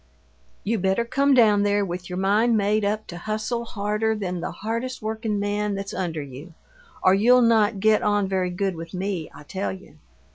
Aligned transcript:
"You 0.63 0.79
better 0.79 1.05
come 1.05 1.35
down 1.35 1.61
there 1.61 1.85
with 1.85 2.09
your 2.09 2.17
mind 2.17 2.57
made 2.57 2.83
up 2.83 3.05
to 3.05 3.19
hustle 3.19 3.65
harder 3.65 4.15
than 4.15 4.39
the 4.41 4.49
hardest 4.49 4.99
workin' 4.99 5.39
man 5.39 5.75
that's 5.75 5.93
under 5.93 6.23
you, 6.23 6.55
or 7.03 7.13
you'll 7.13 7.43
not 7.43 7.79
get 7.79 8.01
on 8.01 8.27
very 8.27 8.49
good 8.49 8.73
with 8.75 8.95
me, 8.95 9.29
I 9.31 9.43
tell 9.43 9.71
you! 9.71 9.99